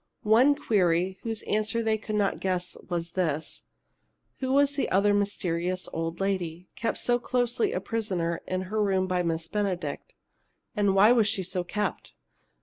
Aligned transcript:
One 0.23 0.55
query, 0.55 1.19
whose 1.21 1.43
answer 1.43 1.83
they 1.83 1.99
could 1.99 2.15
not 2.15 2.39
guess 2.39 2.75
was 2.89 3.11
this: 3.11 3.65
who 4.39 4.51
was 4.51 4.71
the 4.71 4.89
other 4.89 5.13
mysterious 5.13 5.87
old 5.93 6.19
lady, 6.19 6.69
kept 6.75 6.97
so 6.97 7.19
closely 7.19 7.71
a 7.71 7.79
prisoner 7.79 8.41
in 8.47 8.61
her 8.61 8.81
room 8.83 9.05
by 9.05 9.21
Miss 9.21 9.47
Benedict? 9.47 10.15
And 10.75 10.95
why 10.95 11.11
was 11.11 11.27
she 11.27 11.43
so 11.43 11.63
kept? 11.63 12.15